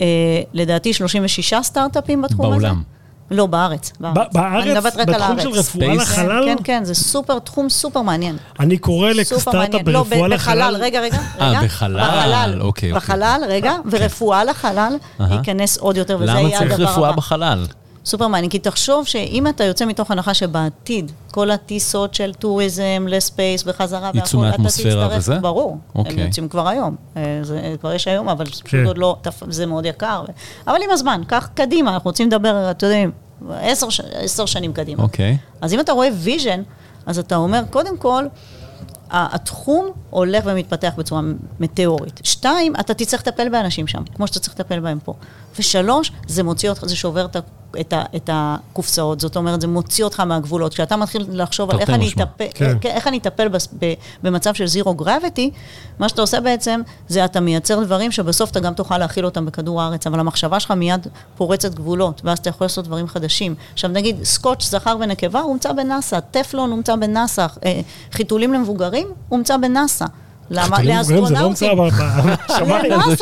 [0.01, 0.05] אה,
[0.53, 2.51] לדעתי, 36 סטארט-אפים בתחום הזה.
[2.51, 2.81] בעולם.
[3.31, 3.91] לא, בארץ.
[4.01, 4.63] ב- בארץ?
[4.63, 5.41] אני מדברת רק על בתחום הארץ.
[5.43, 5.93] של רפואה?
[5.93, 6.43] לחלל?
[6.45, 8.37] כן, כן, זה סופר, תחום סופר מעניין.
[8.59, 9.53] אני קורא לסטארט-אפ.
[9.87, 10.75] לא, ברפואה ב- בחלל, לחלל.
[10.81, 11.17] רגע, רגע.
[11.41, 11.63] אה.
[11.63, 12.93] בחלל, בחלל, אוקיי, אוקיי.
[12.93, 14.93] בחלל, רגע, ורפואה לחלל.
[15.19, 17.17] ייכנס עוד יותר, וזה למה יהיה צריך הדבר רפואה הבא.
[17.17, 17.65] בחלל?
[18.05, 23.18] סופר מעניין, כי תחשוב שאם אתה יוצא מתוך הנחה שבעתיד, כל הטיסות של tourism ל
[23.18, 25.35] space וחזרה יצאו והכל, מהאטמוספירה תצטרך- וזה?
[25.39, 26.13] ברור, אוקיי.
[26.13, 28.85] הם יוצאים כבר היום, אה, זה כבר יש היום, אבל פשוט כן.
[28.85, 29.17] עוד לא,
[29.49, 30.23] זה מאוד יקר.
[30.27, 30.31] ו-
[30.71, 33.11] אבל עם הזמן, קח קדימה, אנחנו רוצים לדבר, אתם יודעים,
[33.61, 35.03] עשר ש- עשר שנים קדימה.
[35.03, 35.37] אוקיי.
[35.61, 36.61] אז אם אתה רואה vision,
[37.05, 38.25] אז אתה אומר, קודם כל,
[39.11, 41.21] התחום הולך ומתפתח בצורה
[41.59, 42.19] מטאורית.
[42.23, 45.13] שתיים, אתה תצטרך לטפל באנשים שם, כמו שאתה צריך לטפל בהם פה.
[45.59, 47.39] ושלוש, זה מוציא אותך, זה שובר את, ה-
[47.79, 50.73] את, ה- את הקופסאות, זאת אומרת, זה מוציא אותך מהגבולות.
[50.73, 52.09] כשאתה מתחיל לחשוב על איך אני.
[52.09, 52.77] אטפל, כן.
[52.81, 52.89] כן.
[52.89, 55.51] איך אני אטפל בס- ב- במצב של zero gravity,
[55.99, 59.81] מה שאתה עושה בעצם, זה אתה מייצר דברים שבסוף אתה גם תוכל להכיל אותם בכדור
[59.81, 63.55] הארץ, אבל המחשבה שלך מיד פורצת גבולות, ואז אתה יכול לעשות דברים חדשים.
[63.73, 70.05] עכשיו נגיד, סקוץ' זכר ונקבה הומצא בנאסא, טפלון הומצא בנאסא, אה, חיתולים למבוגרים הומצא בנאסא.
[70.49, 70.77] למה?
[70.77, 71.69] מבוגרים זה לא לאסטרונאוטים.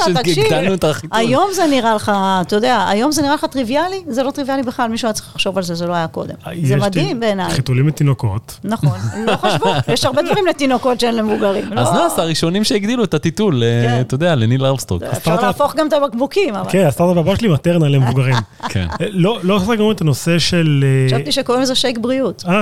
[0.05, 0.43] זה תקשיב.
[0.49, 1.19] שהגדלנו את החיתול.
[1.19, 4.03] היום זה נראה לך, אתה יודע, היום זה נראה לך טריוויאלי?
[4.07, 6.35] זה לא טריוויאלי בכלל, מישהו היה צריך לחשוב על זה, זה לא היה קודם.
[6.45, 7.51] זה יש מדהים בעיניי.
[7.51, 8.59] חיתולים לתינוקות.
[8.63, 11.77] נכון, לא חשבו, יש הרבה דברים לתינוקות שאין למבוגרים.
[11.77, 12.03] אז לא.
[12.03, 14.01] נאסא הראשונים שהגדילו את הטיטול, אה, כן.
[14.01, 15.03] אתה יודע, לניל ארמסטרונג.
[15.03, 18.35] אפשר להפוך גם את הבקבוקים, אבל כן, הסטארט-אפ הבא שלי מטרנה למבוגרים.
[18.69, 18.87] כן.
[19.01, 20.83] אה, לא לא סגרנו את הנושא של...
[20.83, 22.43] אה, חשבתי שקוראים לזה שייק בריאות.
[22.47, 22.61] אה,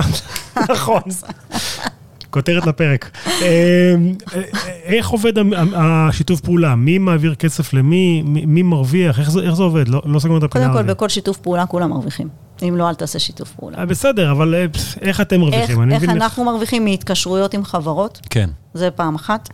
[0.69, 1.01] נכון.
[2.29, 3.11] כותרת לפרק.
[3.27, 3.95] אה,
[4.35, 4.41] אה,
[4.83, 5.33] איך עובד
[5.75, 6.75] השיתוף פעולה?
[6.75, 8.21] מי מעביר כסף למי?
[8.25, 9.19] מי מי מרוויח?
[9.19, 9.87] איך זה איך זה עובד?
[9.87, 10.97] לא לא סגרנו את הפינה קודם כל, הזאת.
[10.97, 12.27] בכל שיתוף פעולה כולם מרוויחים.
[12.63, 13.77] אם לא, אל תעשה שיתוף פעולה.
[13.77, 14.65] אה, בסדר, אבל אה,
[15.01, 15.91] איך אתם מרוויחים?
[15.91, 18.19] איך אנחנו מרוויחים מהתקשרויות עם חברות?
[18.29, 18.49] כן.
[18.73, 19.49] זה פעם אחת.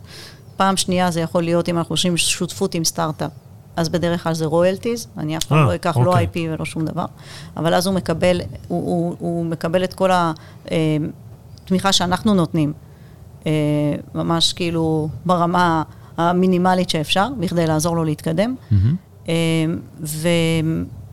[0.56, 3.30] פעם שנייה זה יכול להיות אם אנחנו עושים שותפות עם סטארט-אפ.
[3.76, 6.26] אז בדרך כלל זה רויאלטיז, אני אף פעם לא אקח לא אוקיי.
[6.26, 7.04] IP ולא שום דבר,
[7.56, 10.10] אבל אז הוא מקבל, הוא, הוא, הוא מקבל את כל
[11.66, 12.72] התמיכה שאנחנו נותנים,
[13.46, 13.52] אה,
[14.14, 15.82] ממש כאילו ברמה
[16.16, 18.54] המינימלית שאפשר, בכדי לעזור לו להתקדם.
[18.70, 18.94] מהמם.
[19.28, 19.34] אה,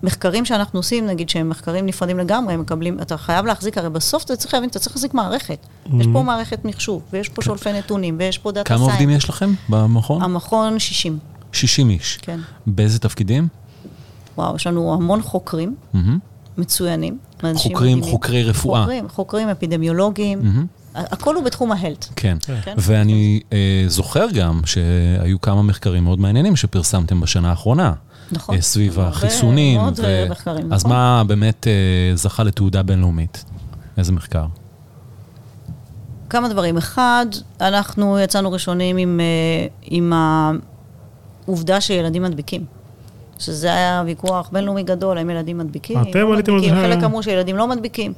[0.03, 4.23] ומחקרים שאנחנו עושים, נגיד שהם מחקרים נפרדים לגמרי, הם מקבלים, אתה חייב להחזיק, הרי בסוף
[4.23, 5.65] אתה צריך להבין, אתה צריך להחזיק מערכת.
[5.99, 9.53] יש פה מערכת מחשוב, ויש פה שולפי נתונים, ויש פה דאטה כמה עובדים יש לכם
[9.69, 10.21] במכון?
[10.21, 11.19] המכון 60,
[11.51, 12.19] 60 איש.
[12.21, 12.39] כן.
[12.67, 13.47] באיזה תפקידים?
[14.37, 16.19] וואו, יש לנו המון חוקרים מהמם.
[16.57, 17.17] מצוינים.
[17.55, 18.03] חוקרים, מדהימים.
[18.03, 18.79] חוקרי רפואה.
[18.81, 20.41] חוקרים, חוקרים אפידמיולוגיים.
[20.95, 22.05] ה- הכל הוא בתחום ההלט.
[22.15, 22.37] כן.
[22.63, 22.73] כן.
[22.77, 27.93] ואני אה, זוכר גם שהיו כמה מחקרים מאוד מעניינים שפרסמתם בשנה האחרונה.
[28.31, 28.55] נכון.
[28.55, 29.81] אה, סביב החיסונים.
[29.81, 30.91] מאוד, אה, מחקרים, אז נכון.
[30.97, 31.71] מה באמת אה,
[32.15, 33.43] זכה לתעודה בינלאומית?
[33.97, 34.45] איזה מחקר?
[36.29, 36.77] כמה דברים.
[36.77, 37.25] אחד,
[37.61, 40.13] אנחנו יצאנו ראשונים עם, אה, עם
[41.47, 42.65] העובדה שילדים מדביקים.
[43.39, 46.81] שזה היה ויכוח בינלאומי גדול, האם ילדים מדביקים, אתם לא עליתם על מדביקים, זה?
[46.81, 48.13] חלק אמרו שילדים לא מדביקים.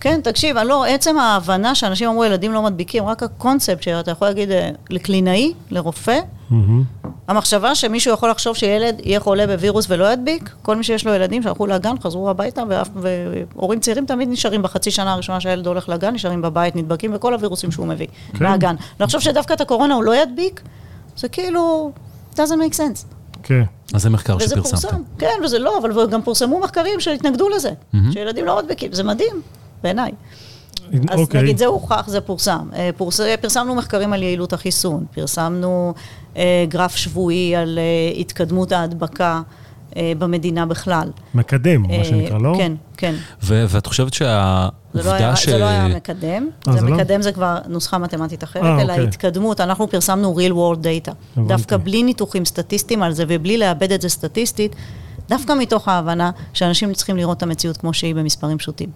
[0.00, 4.50] כן, תקשיב, לא, עצם ההבנה שאנשים אמרו ילדים לא מדביקים, רק הקונספט שאתה יכול להגיד
[4.50, 6.18] אה, לקלינאי, לרופא,
[6.50, 6.82] מהמם.
[7.28, 11.42] המחשבה שמישהו יכול לחשוב שילד יהיה חולה בווירוס ולא ידביק, כל מי שיש לו ילדים
[11.42, 12.62] שהלכו לגן, חזרו הביתה,
[12.94, 17.70] והורים צעירים תמיד נשארים בחצי שנה הראשונה שהילד הולך לגן, נשארים בבית, נדבקים בכל הווירוסים
[17.70, 18.06] שהוא מביא
[18.38, 18.44] כן.
[18.44, 18.74] מהגן.
[19.00, 20.60] לחשוב שדווקא את הקורונה הוא לא ידביק,
[21.16, 21.92] זה כאילו,
[22.34, 23.21] doesn't make sense.
[23.42, 23.62] כן.
[23.94, 24.80] אז זה מחקר וזה שפרסמתם.
[24.80, 27.70] פורסם, כן, וזה לא, אבל גם פורסמו מחקרים שהתנגדו לזה.
[28.12, 29.42] שילדים לא מדביקים, זה מדהים,
[29.82, 30.12] בעיניי.
[31.08, 31.42] אז אוקיי.
[31.42, 32.68] נגיד זה הוכח, זה פורסם.
[32.74, 33.20] אה, פורס...
[33.40, 35.94] פרסמנו מחקרים על יעילות החיסון, פרסמנו
[36.36, 39.61] אה, גרף שבועי על אה, התקדמות ההדבקה אה,
[40.18, 41.08] במדינה בכלל.
[41.34, 42.54] מקדם, אה, מה שנקרא, לא?
[42.56, 43.14] כן, כן.
[43.42, 45.48] ו- ואת חושבת זה לא, היה, שהעובדה ש...
[45.48, 46.96] זה לא היה מקדם, אה, זה זה לא?
[46.96, 49.08] מקדם זה כבר נוסחה מתמטית אחרת, אה, אלא אוקיי.
[49.08, 51.12] התקדמות, אנחנו פרסמנו real world data.
[51.36, 51.48] הבנתי.
[51.48, 54.76] דווקא בלי ניתוחים סטטיסטיים על זה ובלי לאבד את זה סטטיסטית,
[55.28, 58.88] דווקא מתוך ההבנה שאנשים צריכים לראות את המציאות כמו שהיא במספרים פשוטים.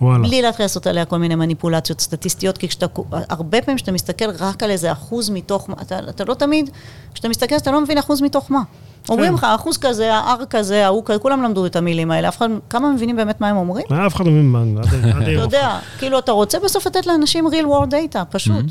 [0.00, 0.22] וואלה.
[0.22, 4.62] בלי להתחיל לעשות עליה כל מיני מניפולציות סטטיסטיות, כי כשאתה, הרבה פעמים כשאתה מסתכל רק
[4.62, 6.70] על איזה אחוז מתוך, מה, אתה, אתה לא תמיד,
[7.14, 8.62] כשאתה מסתכל אתה לא מבין אחוז מתוך מה.
[9.08, 12.48] אומרים לך, אחוז כזה, ה-R כזה, ההוא כזה, כולם למדו את המילים האלה, אף אחד,
[12.70, 13.84] כמה מבינים באמת מה הם אומרים?
[13.90, 15.30] מה, אף אחד לא מבין מה, עד- אתה.
[15.30, 18.64] יודע, כאילו, אתה רוצה בסוף לתת לאנשים real world data, פשוט.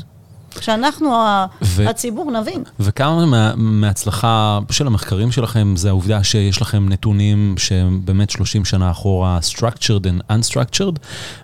[0.60, 2.62] שאנחנו, ה- ו- הציבור, נבין.
[2.80, 8.90] וכמה מה, מההצלחה של המחקרים שלכם זה העובדה שיש לכם נתונים שהם באמת 30 שנה
[8.90, 10.98] אחורה, structured and unstructured,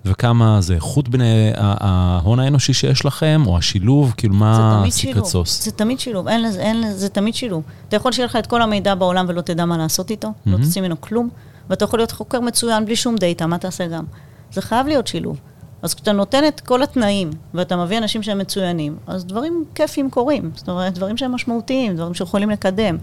[0.05, 1.21] וכמה זה איכות בין
[1.57, 5.25] ההון האנושי שיש לכם, או השילוב, כאילו מה הסיקרט.
[5.25, 5.65] סוס?
[5.65, 7.63] זה תמיד שילוב, אין לזה, אין לזה, זה תמיד שילוב.
[7.89, 10.83] אתה יכול שיהיה לך את כל המידע בעולם ולא תדע מה לעשות איתו, לא תוציא
[10.83, 11.29] ממנו כלום,
[11.71, 14.05] ואתה יכול להיות חוקר מצוין בלי שום דאטה, מה תעשה גם?
[14.53, 15.41] זה חייב להיות שילוב.
[15.87, 20.51] אז כשאתה נותן את כל התנאים, ואתה מביא אנשים שהם מצוינים, אז דברים כיפיים קורים.
[20.55, 22.97] זאת אומרת, דברים שהם משמעותיים, דברים שיכולים לקדם.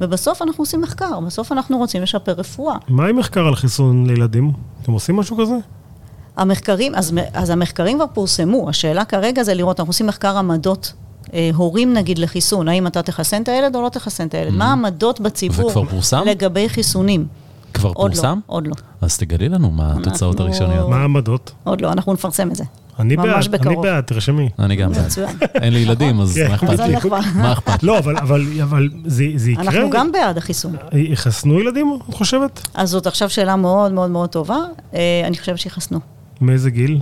[0.00, 2.76] ובסוף אנחנו עושים מחקר, בסוף אנחנו רוצים לשפר רפואה.
[2.88, 4.52] מה עם מחקר על חיסון לילדים?
[4.82, 5.54] אתם עושים משהו כזה?
[6.36, 10.92] המחקרים, אז, אז המחקרים כבר פורסמו, השאלה כרגע זה לראות, אנחנו עושים מחקר עמדות.
[11.34, 14.52] אה, הורים נגיד לחיסון, האם אתה תחסן את הילד או לא תחסן את הילד?
[14.52, 15.70] מה העמדות בציבור?
[16.26, 17.26] לגבי חיסונים?
[17.76, 18.28] כבר עוד פורסם?
[18.28, 20.88] לא, עוד לא, אז תגלי לנו מה התוצאות אנחנו- הראשוניות.
[20.90, 21.52] מה העמדות?
[21.64, 22.64] עוד לא, אנחנו נפרסם את זה.
[22.98, 23.76] אני בעד, אני.
[23.82, 24.48] בעד, תרשמי.
[24.58, 25.12] אני גם בעד.
[25.54, 26.48] אין לי ילדים, אז כן.
[26.48, 26.94] מה אכפת לי?
[27.34, 27.86] מה אכפת לי?
[27.86, 29.64] לא, אבל- אבל אבל זה זה יקרה?
[29.64, 30.76] אנחנו גם בעד החיסון.
[30.92, 32.68] יחסנו ילדים, את חושבת?
[32.74, 34.56] אז זאת עכשיו שאלה מאוד מאוד מאוד טובה,
[34.94, 35.98] אה, אני חושבת שיחסנו.
[36.40, 37.00] מאיזה גיל?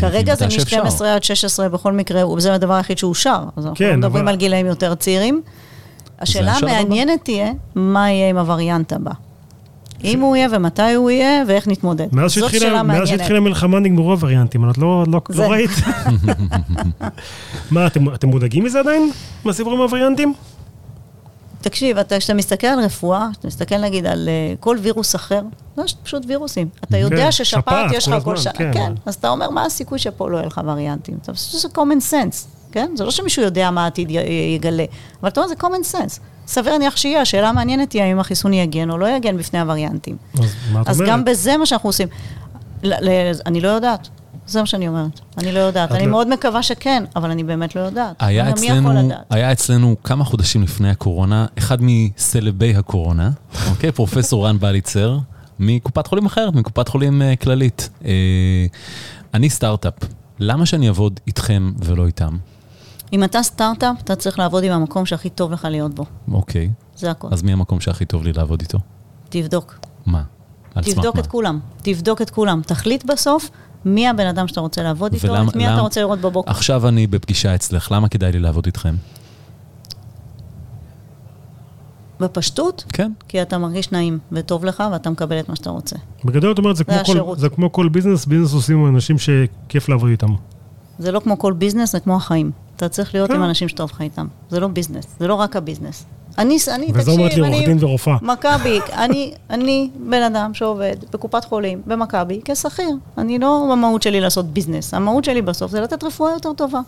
[0.00, 0.84] כרגע זה מתי שאפשר.
[0.84, 3.44] מ-12 עד 16 בכל מקרה, זה הדבר היחיד שאושר.
[3.56, 5.42] אז אנחנו כן, לא מדברים על גילאים יותר צעירים.
[6.18, 6.52] השאלה.
[6.62, 9.10] המעניינת תהיה, מה יהיה עם הווריאנט הבא.
[10.04, 12.06] אם הוא יהיה ומתי הוא יהיה ואיך נתמודד.
[12.12, 13.08] מאז זאת שהתחילה שאלה מאז מעניינת.
[13.08, 15.42] שהתחילה המלחמה נגמרו הווריאנטים, את לא לא- זה.
[15.42, 15.70] לא ראית?
[17.70, 19.10] מה, אתם- מודאגים מזה עדיין?
[19.44, 20.34] מהסיפור עם הווריאנטים?
[21.60, 25.40] תקשיב, אתה- כשאתה מסתכל על רפואה, כשאתה מסתכל נגיד על אה, כל וירוס אחר,
[25.76, 26.68] זה פשוט וירוסים.
[26.84, 28.70] אתה יודע כן, ששפעת שפעת יש לך כל שנה, כן.
[28.74, 28.92] כן.
[29.06, 31.14] אז אתה אומר, מה הסיכוי שפה לא יהיה לך וריאנטים?
[31.34, 32.90] שזה common sense, כן?
[32.94, 34.14] זה לא שמישהו יודע מה העתיד י-
[34.56, 34.84] יגלה,
[35.20, 36.20] אבל אתה אומר, זה common sense.
[36.50, 40.16] סביר להניח שיהיה, השאלה המעניינת היא האם החיסון יגן או לא יגן בפני הווריאנטים.
[40.34, 41.12] אז מה את אז אומרת?
[41.12, 42.08] גם בזה מה שאנחנו עושים.
[42.82, 44.08] ל- ל- אני לא יודעת,
[44.46, 45.20] זה מה שאני אומרת.
[45.38, 45.92] אני לא יודעת.
[45.92, 48.16] אני לא- מאוד מקווה שכן, אבל אני באמת לא יודעת.
[48.18, 48.90] היה אצלנו?
[49.30, 53.30] היה אצלנו כמה חודשים לפני הקורונה, אחד מסלבי הקורונה,
[53.70, 53.92] אוקיי?
[53.92, 55.18] פרופסור רן בליצר,
[55.58, 57.88] מקופת חולים אחרת, מקופת חולים אה, כללית.
[58.04, 58.10] אה,
[59.34, 59.94] אני סטארט-אפ,
[60.38, 62.36] למה שאני אעבוד איתכם ולא איתם?
[63.12, 66.04] אם אתה סטארט-אפ, אתה צריך לעבוד עם המקום שהכי טוב לך להיות בו.
[66.32, 67.28] אוקיי, זה הכל.
[67.30, 68.78] אז מי המקום שהכי טוב לי לעבוד איתו?
[69.28, 69.78] תבדוק.
[70.06, 70.22] מה?
[70.74, 71.20] על סמך תבדוק מה?
[71.20, 71.58] את כולם.
[71.82, 72.60] תבדוק את כולם.
[72.66, 73.50] תחליט בסוף
[73.84, 76.50] מי הבן אדם שאתה רוצה לעבוד איתו, ולמה- את מי למה- אתה רוצה לראות בבוקר.
[76.50, 78.94] עכשיו אני בפגישה אצלך, למה כדאי לי לעבוד איתכם?
[82.20, 83.12] בפשטות, כן.
[83.28, 85.96] כי אתה מרגיש נעים וטוב לך ואתה מקבל את מה שאתה רוצה.
[86.24, 87.36] בגדול, את אומרת, זה כמו כל-.
[87.36, 90.34] זה כמו כל ביזנס, ביזנס עושים עם אנשים שכיף לעבוד איתם.
[90.98, 92.50] זה לא כמו כל ביזנס, זה כמו החיים.
[92.80, 93.36] אתה צריך להיות כן.
[93.36, 94.26] עם אנשים שטוב לך איתם.
[94.50, 96.04] זה לא ביזנס, זה לא רק הביזנס.
[96.38, 98.16] אני, אני, וזה אומרת לי אני- עורך דין ורופאה.
[98.22, 102.90] מכבי, אני, אני בן אדם שעובד בקופת חולים, במכבי, כשכיר.
[103.18, 104.94] אני לא, המהות שלי לעשות ביזנס.
[104.94, 106.80] המהות שלי בסוף זה לתת רפואה יותר טובה.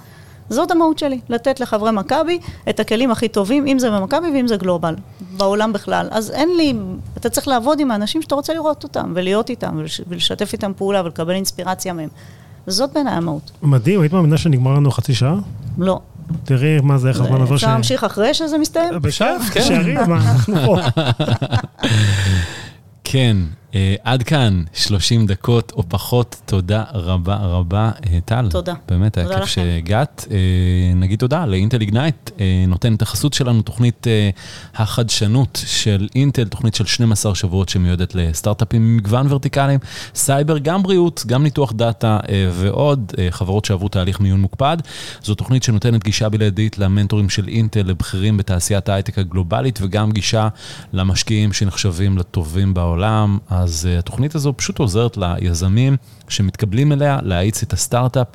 [0.51, 4.57] זאת המהות שלי, לתת לחברי מכבי את הכלים הכי טובים, אם זה במכבי ואם זה
[4.57, 4.95] גלובל,
[5.37, 6.09] בעולם בכלל.
[6.11, 6.75] אז אין לי,
[7.17, 11.03] אתה צריך לעבוד עם האנשים שאתה רוצה לראות אותם, ולהיות איתם, ולש, ולשתף איתם פעולה,
[11.05, 12.09] ולקבל אינספירציה מהם.
[12.67, 13.51] זאת בעיניי המהות.
[13.63, 15.35] מדהים, היית מאמינה שנגמר לנו חצי שעה?
[15.79, 16.01] לא.
[16.45, 17.63] תראי מה זה, איך הזמן עבר ש...
[17.63, 19.01] אפשר להמשיך אחרי שזה מסתיים?
[19.01, 19.15] בכיף,
[19.61, 20.77] שערי, מה, אנחנו פה.
[23.05, 23.37] כן,
[24.03, 28.49] עד כאן 30 דקות או פחות, תודה רבה רבה, אה, טל.
[28.51, 28.75] תודה.
[28.89, 29.45] באמת, היה כיף.
[29.45, 30.27] שהגעת.
[30.31, 30.37] אה,
[30.95, 34.31] נגיד תודה ל Intel Ignite, אה, נותן את החסות שלנו, תוכנית אה,
[34.75, 39.81] החדשנות של אינטל, תוכנית של 12 שבועות שמיועדת לסטארט-אפים עם מגוון ורטיקליים,
[40.15, 44.77] סייבר, גם בריאות, גם ניתוח דאטה אה, ועוד אה, חברות שעברו תהליך מיון מוקפד.
[45.23, 50.49] זו תוכנית שנותנת גישה בלעדית למנטורים של אינטל, לבכירים בתעשיית ההייטק הגלובלית, וגם גישה
[50.93, 53.39] למשקיעים שנחשבים לטובים בעולם.
[53.63, 55.97] אז uh, התוכנית הזו פשוט עוזרת ליזמים
[56.29, 58.27] שמתקבלים אליה להאיץ את הסטארט-אפ